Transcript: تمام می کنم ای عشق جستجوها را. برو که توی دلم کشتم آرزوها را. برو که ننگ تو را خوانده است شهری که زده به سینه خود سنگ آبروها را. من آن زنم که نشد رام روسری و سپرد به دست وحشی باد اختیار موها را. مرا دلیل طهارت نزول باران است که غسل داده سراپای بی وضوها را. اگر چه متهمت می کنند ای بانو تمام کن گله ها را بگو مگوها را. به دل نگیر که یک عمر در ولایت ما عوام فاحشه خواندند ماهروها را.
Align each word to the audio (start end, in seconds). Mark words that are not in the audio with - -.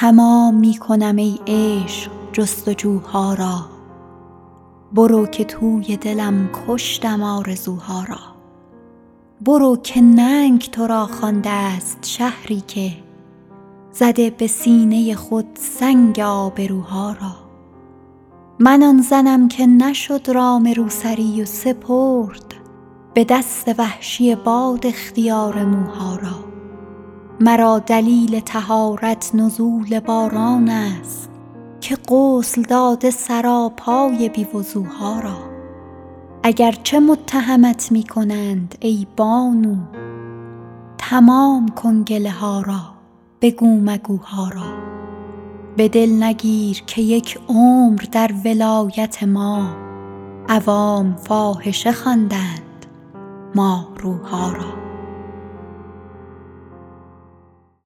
تمام 0.00 0.54
می 0.54 0.74
کنم 0.74 1.16
ای 1.16 1.38
عشق 1.46 2.10
جستجوها 2.32 3.34
را. 3.34 3.60
برو 4.92 5.26
که 5.26 5.44
توی 5.44 5.96
دلم 5.96 6.50
کشتم 6.66 7.22
آرزوها 7.22 8.04
را. 8.08 8.18
برو 9.40 9.76
که 9.76 10.00
ننگ 10.00 10.60
تو 10.60 10.86
را 10.86 11.06
خوانده 11.06 11.50
است 11.50 11.98
شهری 12.02 12.60
که 12.60 12.92
زده 13.92 14.30
به 14.30 14.46
سینه 14.46 15.14
خود 15.14 15.46
سنگ 15.54 16.20
آبروها 16.20 17.12
را. 17.12 17.34
من 18.58 18.82
آن 18.82 19.02
زنم 19.02 19.48
که 19.48 19.66
نشد 19.66 20.30
رام 20.30 20.72
روسری 20.76 21.42
و 21.42 21.44
سپرد 21.44 22.54
به 23.14 23.24
دست 23.24 23.74
وحشی 23.78 24.34
باد 24.34 24.86
اختیار 24.86 25.64
موها 25.64 26.16
را. 26.16 26.35
مرا 27.40 27.78
دلیل 27.78 28.40
طهارت 28.40 29.30
نزول 29.34 30.00
باران 30.00 30.68
است 30.68 31.30
که 31.80 31.96
غسل 32.08 32.62
داده 32.62 33.10
سراپای 33.10 34.28
بی 34.28 34.44
وضوها 34.44 35.20
را. 35.20 35.36
اگر 36.42 36.72
چه 36.72 37.00
متهمت 37.00 37.92
می 37.92 38.02
کنند 38.02 38.74
ای 38.80 39.06
بانو 39.16 39.76
تمام 40.98 41.68
کن 41.68 42.02
گله 42.02 42.30
ها 42.30 42.60
را 42.60 42.80
بگو 43.40 43.80
مگوها 43.80 44.48
را. 44.48 44.86
به 45.76 45.88
دل 45.88 46.22
نگیر 46.22 46.82
که 46.86 47.02
یک 47.02 47.38
عمر 47.48 48.04
در 48.12 48.30
ولایت 48.44 49.22
ما 49.22 49.68
عوام 50.48 51.16
فاحشه 51.16 51.92
خواندند 51.92 52.86
ماهروها 53.54 54.52
را. 54.52 54.85